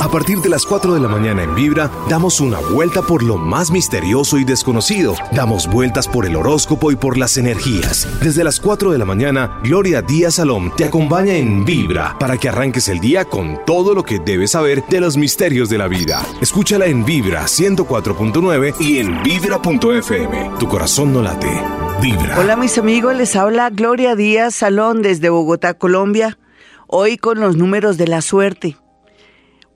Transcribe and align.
A 0.00 0.10
partir 0.10 0.38
de 0.38 0.48
las 0.48 0.64
4 0.64 0.94
de 0.94 1.00
la 1.00 1.08
mañana 1.08 1.42
en 1.42 1.54
Vibra, 1.54 1.90
damos 2.08 2.40
una 2.40 2.58
vuelta 2.58 3.02
por 3.02 3.22
lo 3.22 3.36
más 3.36 3.70
misterioso 3.70 4.38
y 4.38 4.44
desconocido. 4.44 5.14
Damos 5.32 5.66
vueltas 5.66 6.08
por 6.08 6.24
el 6.24 6.36
horóscopo 6.36 6.90
y 6.90 6.96
por 6.96 7.18
las 7.18 7.36
energías. 7.36 8.08
Desde 8.22 8.42
las 8.42 8.60
4 8.60 8.92
de 8.92 8.98
la 8.98 9.04
mañana, 9.04 9.60
Gloria 9.62 10.00
Díaz 10.00 10.36
Salom 10.36 10.74
te 10.74 10.86
acompaña 10.86 11.34
en 11.34 11.66
Vibra 11.66 12.16
para 12.18 12.38
que 12.38 12.48
arranques 12.48 12.88
el 12.88 12.98
día 12.98 13.26
con 13.26 13.60
todo 13.66 13.94
lo 13.94 14.02
que 14.02 14.18
debes 14.18 14.52
saber 14.52 14.82
de 14.88 15.02
los 15.02 15.18
misterios 15.18 15.68
de 15.68 15.76
la 15.76 15.86
vida. 15.86 16.26
Escúchala 16.40 16.86
en 16.86 17.04
Vibra 17.04 17.42
104.9 17.42 18.80
y 18.80 19.00
en 19.00 19.22
Vibra.fm. 19.22 20.50
Tu 20.58 20.66
corazón 20.66 21.12
no 21.12 21.20
late. 21.20 21.62
Vibra. 22.00 22.38
Hola 22.40 22.56
mis 22.56 22.78
amigos, 22.78 23.14
les 23.14 23.36
habla 23.36 23.68
Gloria 23.68 24.16
Díaz 24.16 24.54
Salón 24.54 25.02
desde 25.02 25.28
Bogotá, 25.28 25.74
Colombia. 25.74 26.38
Hoy 26.86 27.18
con 27.18 27.38
los 27.38 27.56
números 27.56 27.98
de 27.98 28.06
la 28.06 28.22
suerte. 28.22 28.78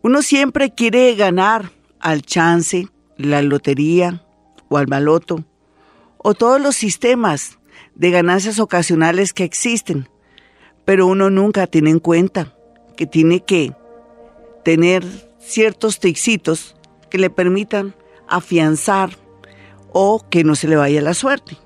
Uno 0.04 0.20
siempre 0.20 0.70
quiere 0.70 1.14
ganar 1.14 1.70
al 1.98 2.20
chance, 2.20 2.88
la 3.16 3.40
lotería 3.40 4.22
o 4.68 4.76
al 4.76 4.84
baloto 4.84 5.46
o 6.18 6.34
todos 6.34 6.60
los 6.60 6.76
sistemas 6.76 7.58
de 7.94 8.10
ganancias 8.10 8.58
ocasionales 8.58 9.32
que 9.32 9.44
existen, 9.44 10.10
pero 10.84 11.06
uno 11.06 11.30
nunca 11.30 11.66
tiene 11.66 11.88
en 11.88 12.00
cuenta 12.00 12.54
que 12.98 13.06
tiene 13.06 13.40
que 13.40 13.72
tener 14.62 15.06
ciertos 15.38 16.00
tixitos 16.00 16.76
que 17.08 17.16
le 17.16 17.30
permitan 17.30 17.96
afianzar 18.28 19.16
o 19.90 20.22
que 20.28 20.44
no 20.44 20.54
se 20.54 20.68
le 20.68 20.76
vaya 20.76 21.00
la 21.00 21.14
suerte. 21.14 21.56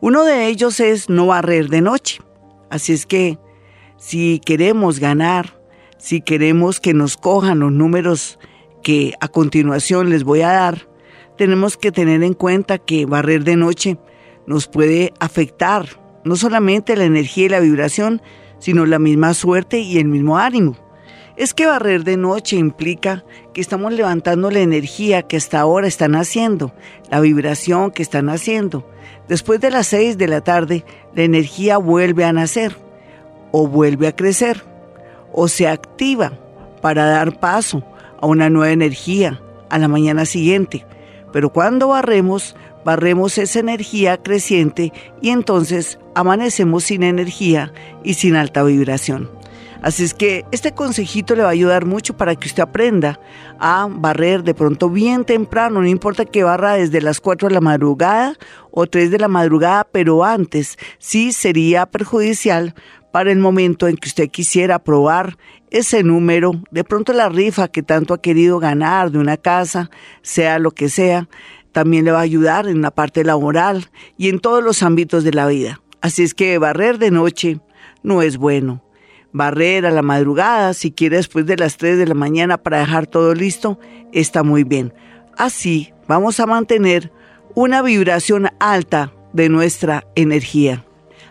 Uno 0.00 0.22
de 0.22 0.46
ellos 0.46 0.78
es 0.78 1.08
no 1.08 1.26
barrer 1.26 1.70
de 1.70 1.80
noche. 1.80 2.20
Así 2.70 2.92
es 2.92 3.04
que 3.04 3.36
si 3.98 4.40
queremos 4.44 5.00
ganar 5.00 5.60
si 6.02 6.20
queremos 6.20 6.80
que 6.80 6.94
nos 6.94 7.16
cojan 7.16 7.60
los 7.60 7.70
números 7.70 8.40
que 8.82 9.14
a 9.20 9.28
continuación 9.28 10.10
les 10.10 10.24
voy 10.24 10.40
a 10.40 10.48
dar, 10.48 10.88
tenemos 11.38 11.76
que 11.76 11.92
tener 11.92 12.24
en 12.24 12.34
cuenta 12.34 12.78
que 12.78 13.06
barrer 13.06 13.44
de 13.44 13.54
noche 13.54 13.98
nos 14.44 14.66
puede 14.66 15.14
afectar 15.20 15.86
no 16.24 16.34
solamente 16.34 16.96
la 16.96 17.04
energía 17.04 17.46
y 17.46 17.48
la 17.50 17.60
vibración, 17.60 18.20
sino 18.58 18.84
la 18.84 18.98
misma 18.98 19.32
suerte 19.32 19.78
y 19.78 19.98
el 19.98 20.06
mismo 20.06 20.38
ánimo. 20.38 20.76
Es 21.36 21.54
que 21.54 21.66
barrer 21.66 22.02
de 22.02 22.16
noche 22.16 22.56
implica 22.56 23.24
que 23.54 23.60
estamos 23.60 23.92
levantando 23.92 24.50
la 24.50 24.58
energía 24.58 25.22
que 25.22 25.36
hasta 25.36 25.60
ahora 25.60 25.86
están 25.86 26.16
haciendo, 26.16 26.74
la 27.12 27.20
vibración 27.20 27.92
que 27.92 28.02
están 28.02 28.28
haciendo. 28.28 28.84
Después 29.28 29.60
de 29.60 29.70
las 29.70 29.86
seis 29.86 30.18
de 30.18 30.26
la 30.26 30.40
tarde, 30.40 30.84
la 31.14 31.22
energía 31.22 31.78
vuelve 31.78 32.24
a 32.24 32.32
nacer 32.32 32.76
o 33.52 33.68
vuelve 33.68 34.08
a 34.08 34.16
crecer 34.16 34.71
o 35.32 35.48
se 35.48 35.68
activa 35.68 36.32
para 36.80 37.06
dar 37.06 37.38
paso 37.38 37.82
a 38.20 38.26
una 38.26 38.50
nueva 38.50 38.72
energía 38.72 39.40
a 39.70 39.78
la 39.78 39.88
mañana 39.88 40.24
siguiente. 40.26 40.86
Pero 41.32 41.50
cuando 41.50 41.88
barremos, 41.88 42.56
barremos 42.84 43.38
esa 43.38 43.60
energía 43.60 44.18
creciente 44.18 44.92
y 45.20 45.30
entonces 45.30 45.98
amanecemos 46.14 46.84
sin 46.84 47.02
energía 47.02 47.72
y 48.04 48.14
sin 48.14 48.36
alta 48.36 48.62
vibración. 48.62 49.30
Así 49.82 50.04
es 50.04 50.14
que 50.14 50.44
este 50.52 50.72
consejito 50.72 51.34
le 51.34 51.42
va 51.42 51.48
a 51.48 51.52
ayudar 51.52 51.86
mucho 51.86 52.16
para 52.16 52.36
que 52.36 52.46
usted 52.46 52.62
aprenda 52.62 53.18
a 53.58 53.88
barrer 53.90 54.44
de 54.44 54.54
pronto 54.54 54.88
bien 54.88 55.24
temprano, 55.24 55.80
no 55.80 55.88
importa 55.88 56.24
que 56.24 56.44
barra 56.44 56.74
desde 56.74 57.00
las 57.00 57.20
4 57.20 57.48
de 57.48 57.54
la 57.54 57.60
madrugada 57.60 58.36
o 58.70 58.86
3 58.86 59.10
de 59.10 59.18
la 59.18 59.26
madrugada, 59.26 59.84
pero 59.90 60.22
antes 60.22 60.78
sí 60.98 61.32
sería 61.32 61.86
perjudicial 61.86 62.76
para 63.12 63.30
el 63.30 63.38
momento 63.38 63.86
en 63.86 63.96
que 63.96 64.08
usted 64.08 64.28
quisiera 64.30 64.78
probar 64.78 65.36
ese 65.70 66.02
número, 66.02 66.52
de 66.70 66.84
pronto 66.84 67.12
la 67.12 67.28
rifa 67.28 67.68
que 67.68 67.82
tanto 67.82 68.14
ha 68.14 68.20
querido 68.20 68.58
ganar 68.58 69.10
de 69.10 69.18
una 69.18 69.36
casa, 69.36 69.90
sea 70.22 70.58
lo 70.58 70.72
que 70.72 70.88
sea, 70.88 71.28
también 71.72 72.04
le 72.04 72.10
va 72.10 72.18
a 72.18 72.22
ayudar 72.22 72.68
en 72.68 72.82
la 72.82 72.90
parte 72.90 73.24
laboral 73.24 73.88
y 74.18 74.28
en 74.28 74.40
todos 74.40 74.62
los 74.62 74.82
ámbitos 74.82 75.24
de 75.24 75.32
la 75.32 75.46
vida. 75.46 75.80
Así 76.00 76.22
es 76.22 76.34
que 76.34 76.58
barrer 76.58 76.98
de 76.98 77.10
noche 77.10 77.60
no 78.02 78.22
es 78.22 78.36
bueno. 78.36 78.82
Barrer 79.32 79.86
a 79.86 79.90
la 79.90 80.02
madrugada, 80.02 80.74
si 80.74 80.92
quiere 80.92 81.16
después 81.16 81.46
de 81.46 81.56
las 81.56 81.78
3 81.78 81.96
de 81.96 82.06
la 82.06 82.14
mañana 82.14 82.58
para 82.58 82.80
dejar 82.80 83.06
todo 83.06 83.34
listo, 83.34 83.78
está 84.12 84.42
muy 84.42 84.64
bien. 84.64 84.92
Así 85.38 85.92
vamos 86.06 86.38
a 86.40 86.46
mantener 86.46 87.10
una 87.54 87.80
vibración 87.80 88.50
alta 88.58 89.12
de 89.32 89.48
nuestra 89.48 90.06
energía. 90.14 90.84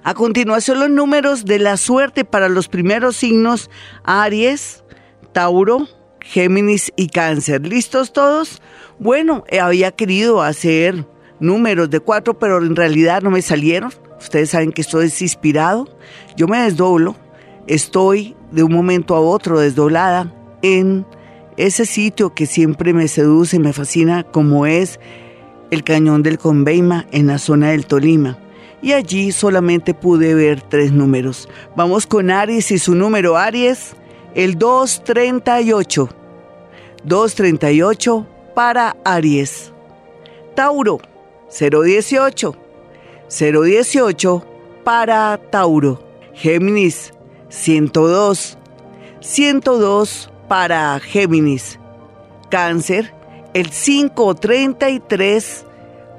A 0.04 0.16
continuación 0.16 0.80
los 0.80 0.90
números 0.90 1.46
de 1.46 1.60
la 1.60 1.78
suerte 1.78 2.26
para 2.26 2.50
los 2.50 2.68
primeros 2.68 3.18
signos 3.18 3.70
Aries, 4.04 4.84
Tauro, 5.32 5.88
Géminis 6.22 6.92
y 6.96 7.10
Cáncer. 7.10 7.68
¿Listos 7.68 8.12
todos? 8.12 8.64
Bueno, 8.98 9.44
eh, 9.48 9.60
había 9.60 9.92
querido 9.92 10.42
hacer 10.42 11.06
números 11.40 11.92
de 11.92 12.00
cuatro, 12.00 12.40
pero 12.40 12.58
en 12.58 12.76
realidad 12.76 13.22
no 13.22 13.30
me 13.30 13.44
salieron. 13.44 13.94
Ustedes 14.20 14.50
saben 14.50 14.72
que 14.72 14.82
esto 14.82 15.02
es 15.04 15.22
inspirado. 15.22 15.88
Yo 16.36 16.48
me 16.48 16.60
desdoblo. 16.60 17.16
Estoy 17.68 18.36
de 18.52 18.64
un 18.64 18.74
momento 18.74 19.16
a 19.16 19.20
otro 19.20 19.60
desdoblada 19.60 20.34
en 20.64 21.06
ese 21.58 21.86
sitio 21.86 22.34
que 22.34 22.48
siempre 22.48 22.94
me 22.94 23.08
seduce, 23.08 23.60
me 23.60 23.72
fascina, 23.72 24.24
como 24.24 24.66
es 24.66 25.00
el 25.70 25.84
Cañón 25.84 26.24
del 26.24 26.40
Conveima 26.40 27.06
en 27.12 27.28
la 27.28 27.38
zona 27.38 27.70
del 27.70 27.86
Tolima 27.86 28.41
y 28.82 28.94
allí 28.94 29.32
solamente 29.32 29.94
pude 29.94 30.34
ver 30.34 30.62
tres 30.62 30.92
números. 30.92 31.48
Vamos 31.76 32.08
con 32.08 32.32
Aries 32.32 32.72
y 32.72 32.80
su 32.80 32.96
número 32.96 33.38
Aries, 33.38 33.96
el 34.34 34.58
238. 34.58 36.10
238 37.04 38.28
para 38.56 38.96
Aries. 39.04 39.72
Tauro, 40.56 41.00
018. 41.50 42.56
018 43.30 44.46
para 44.84 45.40
Tauro. 45.50 46.04
Géminis, 46.34 47.14
102. 47.50 48.58
102 49.20 50.32
para 50.48 51.00
Géminis. 51.00 51.80
Cáncer, 52.50 53.14
el 53.54 53.70
533 53.70 55.66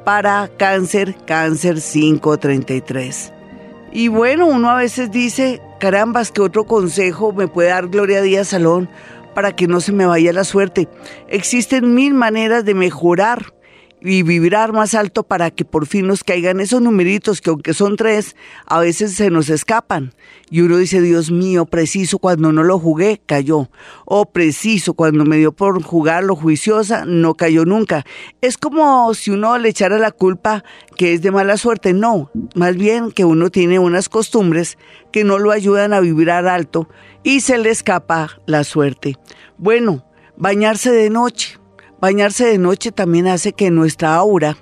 para 0.04 0.50
cáncer, 0.56 1.14
cáncer 1.26 1.80
533. 1.80 3.32
Y 3.92 4.08
bueno, 4.08 4.46
uno 4.46 4.70
a 4.70 4.76
veces 4.76 5.10
dice, 5.10 5.60
carambas, 5.78 6.32
que 6.32 6.40
otro 6.40 6.64
consejo 6.64 7.32
me 7.32 7.48
puede 7.48 7.68
dar 7.68 7.88
Gloria 7.88 8.22
Díaz 8.22 8.48
Salón 8.48 8.88
para 9.34 9.54
que 9.54 9.66
no 9.66 9.80
se 9.80 9.92
me 9.92 10.06
vaya 10.06 10.32
la 10.32 10.44
suerte. 10.44 10.88
Existen 11.28 11.94
mil 11.94 12.14
maneras 12.14 12.64
de 12.64 12.74
mejorar 12.74 13.52
y 14.04 14.22
vibrar 14.22 14.72
más 14.72 14.94
alto 14.94 15.22
para 15.22 15.50
que 15.50 15.64
por 15.64 15.86
fin 15.86 16.06
nos 16.06 16.24
caigan 16.24 16.60
esos 16.60 16.82
numeritos 16.82 17.40
que 17.40 17.50
aunque 17.50 17.74
son 17.74 17.96
tres, 17.96 18.36
a 18.66 18.80
veces 18.80 19.14
se 19.14 19.30
nos 19.30 19.48
escapan. 19.48 20.12
Y 20.50 20.60
uno 20.60 20.76
dice, 20.76 21.00
Dios 21.00 21.30
mío, 21.30 21.66
preciso 21.66 22.18
cuando 22.18 22.52
no 22.52 22.62
lo 22.62 22.78
jugué, 22.78 23.20
cayó. 23.24 23.70
O 24.04 24.26
preciso 24.26 24.94
cuando 24.94 25.24
me 25.24 25.36
dio 25.36 25.52
por 25.52 25.82
jugarlo 25.82 26.36
juiciosa, 26.36 27.04
no 27.06 27.34
cayó 27.34 27.64
nunca. 27.64 28.04
Es 28.40 28.58
como 28.58 29.14
si 29.14 29.30
uno 29.30 29.56
le 29.58 29.68
echara 29.68 29.98
la 29.98 30.10
culpa 30.10 30.64
que 30.96 31.14
es 31.14 31.22
de 31.22 31.30
mala 31.30 31.56
suerte. 31.56 31.92
No, 31.92 32.30
más 32.54 32.76
bien 32.76 33.12
que 33.12 33.24
uno 33.24 33.50
tiene 33.50 33.78
unas 33.78 34.08
costumbres 34.08 34.78
que 35.12 35.24
no 35.24 35.38
lo 35.38 35.52
ayudan 35.52 35.92
a 35.92 36.00
vibrar 36.00 36.46
alto 36.48 36.88
y 37.22 37.40
se 37.40 37.56
le 37.58 37.70
escapa 37.70 38.40
la 38.46 38.64
suerte. 38.64 39.16
Bueno, 39.58 40.04
bañarse 40.36 40.90
de 40.90 41.08
noche 41.08 41.61
Bañarse 42.02 42.46
de 42.46 42.58
noche 42.58 42.90
también 42.90 43.28
hace 43.28 43.52
que 43.52 43.70
nuestra 43.70 44.16
aura 44.16 44.56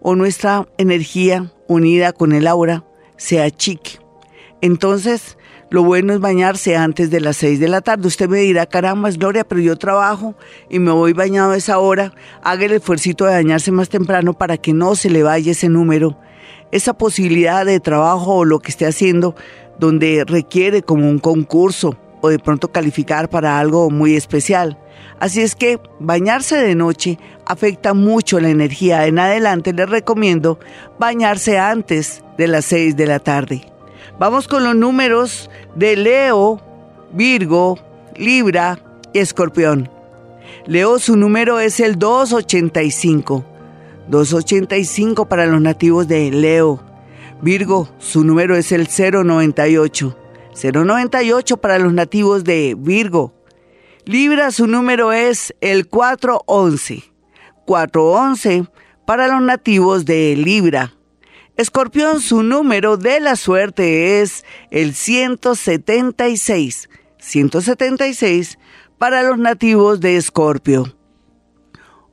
o 0.00 0.14
nuestra 0.14 0.68
energía 0.78 1.50
unida 1.66 2.12
con 2.12 2.30
el 2.30 2.46
aura 2.46 2.84
sea 3.16 3.50
chique. 3.50 3.98
Entonces, 4.60 5.36
lo 5.70 5.82
bueno 5.82 6.12
es 6.12 6.20
bañarse 6.20 6.76
antes 6.76 7.10
de 7.10 7.20
las 7.20 7.36
6 7.38 7.58
de 7.58 7.66
la 7.66 7.80
tarde. 7.80 8.06
Usted 8.06 8.28
me 8.28 8.38
dirá, 8.38 8.66
caramba, 8.66 9.10
Gloria, 9.10 9.42
pero 9.42 9.60
yo 9.60 9.74
trabajo 9.74 10.36
y 10.70 10.78
me 10.78 10.92
voy 10.92 11.14
bañado 11.14 11.50
a 11.50 11.56
esa 11.56 11.80
hora. 11.80 12.14
Haga 12.44 12.66
el 12.66 12.72
esfuerzo 12.74 13.10
de 13.10 13.32
bañarse 13.32 13.72
más 13.72 13.88
temprano 13.88 14.34
para 14.34 14.56
que 14.56 14.72
no 14.72 14.94
se 14.94 15.10
le 15.10 15.24
vaya 15.24 15.50
ese 15.50 15.68
número, 15.68 16.16
esa 16.70 16.94
posibilidad 16.96 17.66
de 17.66 17.80
trabajo 17.80 18.36
o 18.36 18.44
lo 18.44 18.60
que 18.60 18.70
esté 18.70 18.86
haciendo 18.86 19.34
donde 19.80 20.22
requiere 20.24 20.82
como 20.82 21.10
un 21.10 21.18
concurso 21.18 21.98
o 22.24 22.30
de 22.30 22.38
pronto 22.38 22.72
calificar 22.72 23.28
para 23.28 23.58
algo 23.58 23.90
muy 23.90 24.16
especial. 24.16 24.78
Así 25.20 25.42
es 25.42 25.54
que 25.54 25.78
bañarse 26.00 26.56
de 26.56 26.74
noche 26.74 27.18
afecta 27.44 27.92
mucho 27.92 28.40
la 28.40 28.48
energía. 28.48 29.06
En 29.06 29.18
adelante 29.18 29.74
les 29.74 29.90
recomiendo 29.90 30.58
bañarse 30.98 31.58
antes 31.58 32.24
de 32.38 32.48
las 32.48 32.64
6 32.64 32.96
de 32.96 33.06
la 33.06 33.18
tarde. 33.18 33.70
Vamos 34.18 34.48
con 34.48 34.64
los 34.64 34.74
números 34.74 35.50
de 35.74 35.96
Leo, 35.96 36.62
Virgo, 37.12 37.78
Libra 38.16 38.78
y 39.12 39.18
Escorpión. 39.18 39.90
Leo, 40.66 40.98
su 40.98 41.16
número 41.16 41.60
es 41.60 41.78
el 41.78 41.98
285. 41.98 43.44
285 44.08 45.26
para 45.26 45.44
los 45.44 45.60
nativos 45.60 46.08
de 46.08 46.30
Leo. 46.30 46.80
Virgo, 47.42 47.90
su 47.98 48.24
número 48.24 48.56
es 48.56 48.72
el 48.72 48.88
098. 48.88 50.23
098 50.54 51.56
para 51.58 51.78
los 51.78 51.92
nativos 51.92 52.44
de 52.44 52.76
Virgo. 52.78 53.34
Libra, 54.04 54.50
su 54.50 54.66
número 54.66 55.12
es 55.12 55.54
el 55.60 55.88
411. 55.88 57.04
411 57.66 58.66
para 59.06 59.28
los 59.28 59.42
nativos 59.42 60.04
de 60.04 60.36
Libra. 60.36 60.94
Escorpión, 61.56 62.20
su 62.20 62.42
número 62.42 62.96
de 62.96 63.20
la 63.20 63.36
suerte 63.36 64.20
es 64.20 64.44
el 64.70 64.94
176. 64.94 66.88
176 67.18 68.58
para 68.98 69.22
los 69.22 69.38
nativos 69.38 70.00
de 70.00 70.16
Escorpio. 70.16 70.96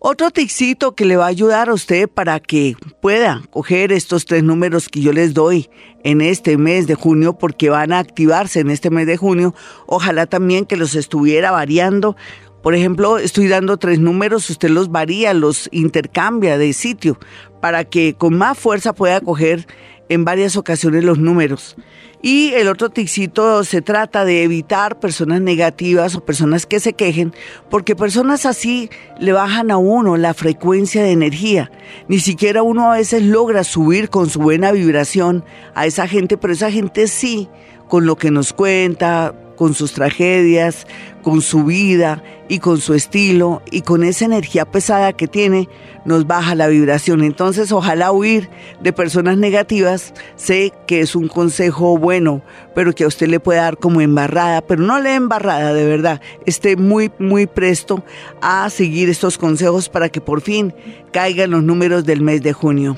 Otro 0.04 0.32
ticito 0.32 0.96
que 0.96 1.06
le 1.06 1.16
va 1.16 1.26
a 1.26 1.28
ayudar 1.28 1.70
a 1.70 1.76
usted 1.76 2.10
para 2.10 2.40
que 2.40 2.76
pueda 3.04 3.44
coger 3.52 3.92
estos 3.92 4.26
tres 4.26 4.42
números 4.42 4.90
que 4.90 5.00
yo 5.00 5.14
les 5.14 5.36
doy 5.36 5.70
en 6.04 6.22
este 6.22 6.58
mes 6.58 6.88
de 6.88 6.96
junio, 6.96 7.38
porque 7.38 7.70
van 7.70 7.94
a 7.94 8.00
activarse 8.00 8.62
en 8.62 8.72
este 8.72 8.90
mes 8.90 9.06
de 9.06 9.18
junio, 9.18 9.54
ojalá 9.86 10.26
también 10.26 10.66
que 10.66 10.76
los 10.76 10.96
estuviera 10.96 11.52
variando. 11.52 12.16
Por 12.64 12.74
ejemplo, 12.74 13.20
estoy 13.20 13.48
dando 13.48 13.78
tres 13.78 14.00
números, 14.00 14.50
usted 14.50 14.70
los 14.70 14.90
varía, 14.90 15.36
los 15.36 15.70
intercambia 15.72 16.58
de 16.58 16.74
sitio, 16.74 17.20
para 17.62 17.84
que 17.84 18.16
con 18.16 18.36
más 18.36 18.58
fuerza 18.58 18.94
pueda 18.94 19.22
coger 19.22 19.68
en 20.10 20.26
varias 20.26 20.58
ocasiones 20.58 21.04
los 21.04 21.20
números. 21.20 21.76
Y 22.22 22.54
el 22.54 22.68
otro 22.68 22.90
ticito 22.90 23.64
se 23.64 23.82
trata 23.82 24.26
de 24.26 24.44
evitar 24.44 25.00
personas 25.00 25.42
negativas 25.42 26.16
o 26.16 26.24
personas 26.24 26.66
que 26.66 26.80
se 26.80 26.94
quejen, 26.94 27.34
porque 27.70 27.96
personas 27.96 28.46
así 28.46 28.90
le 29.20 29.34
bajan 29.34 29.72
a 29.72 29.78
uno 29.78 30.18
la 30.18 30.34
frecuencia 30.34 31.02
de 31.02 31.12
energía. 31.12 31.72
Ni 32.08 32.20
siquiera 32.20 32.62
uno 32.62 32.92
a 32.92 32.98
veces 32.98 33.24
logra 33.24 33.64
subir 33.64 34.10
con 34.10 34.30
su 34.30 34.40
buena 34.40 34.72
vibración 34.72 35.44
a 35.74 35.88
esa 35.88 36.08
gente, 36.08 36.38
pero 36.38 36.54
esa 36.54 36.72
gente 36.72 37.08
sí, 37.08 37.50
con 37.88 38.06
lo 38.06 38.16
que 38.16 38.30
nos 38.30 38.54
cuenta, 38.54 39.34
con 39.62 39.76
sus 39.76 39.94
tragedias, 39.94 40.88
con 41.22 41.44
su 41.44 41.66
vida 41.66 42.24
y 42.50 42.58
con 42.58 42.80
su 42.80 42.96
estilo 42.96 43.62
y 43.70 43.82
con 43.82 44.04
esa 44.04 44.26
energía 44.26 44.66
pesada 44.66 45.14
que 45.14 45.28
tiene, 45.28 45.70
nos 46.04 46.26
baja 46.26 46.56
la 46.56 46.68
vibración. 46.68 47.24
Entonces, 47.24 47.72
ojalá 47.72 48.12
huir 48.12 48.50
de 48.82 48.92
personas 48.92 49.38
negativas. 49.38 50.16
Sé 50.36 50.74
que 50.88 51.02
es 51.02 51.16
un 51.16 51.28
consejo 51.28 51.96
bueno, 51.96 52.42
pero 52.74 52.96
que 52.96 53.04
a 53.04 53.08
usted 53.08 53.28
le 53.28 53.40
puede 53.40 53.60
dar 53.60 53.78
como 53.78 54.02
embarrada, 54.02 54.62
pero 54.62 54.82
no 54.82 55.00
le 55.00 55.14
embarrada, 55.14 55.76
de 55.76 55.86
verdad. 55.86 56.22
Esté 56.48 56.76
muy, 56.76 57.12
muy 57.20 57.46
presto 57.46 58.04
a 58.42 58.68
seguir 58.72 59.12
estos 59.12 59.38
consejos 59.38 59.90
para 59.90 60.10
que 60.10 60.22
por 60.22 60.42
fin 60.42 60.74
caigan 61.14 61.52
los 61.52 61.62
números 61.62 62.04
del 62.04 62.22
mes 62.22 62.42
de 62.42 62.54
junio. 62.54 62.98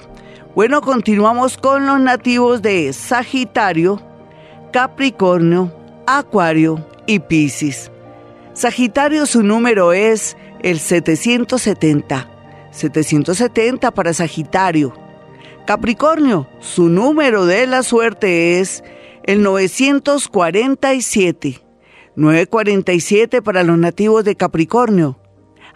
Bueno, 0.56 0.80
continuamos 0.80 1.58
con 1.58 1.86
los 1.86 2.00
nativos 2.00 2.62
de 2.62 2.94
Sagitario, 2.94 4.02
Capricornio, 4.72 5.83
Acuario 6.06 6.86
y 7.08 7.20
Piscis. 7.20 7.90
Sagitario 8.54 9.26
su 9.26 9.42
número 9.42 9.94
es 9.94 10.36
el 10.62 10.80
770. 10.80 12.30
770 12.72 13.92
para 13.92 14.14
Sagitario. 14.14 14.94
Capricornio, 15.66 16.50
su 16.60 16.90
número 16.90 17.46
de 17.46 17.68
la 17.68 17.84
suerte 17.84 18.60
es 18.60 18.84
el 19.24 19.44
947. 19.44 21.62
947 22.16 23.42
para 23.42 23.64
los 23.64 23.78
nativos 23.78 24.26
de 24.26 24.36
Capricornio. 24.36 25.18